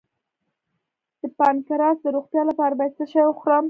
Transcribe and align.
د 1.19 1.21
پانکراس 1.37 1.97
د 2.01 2.05
روغتیا 2.15 2.41
لپاره 2.49 2.73
باید 2.79 2.93
څه 2.97 3.05
شی 3.11 3.23
وخورم؟ 3.25 3.59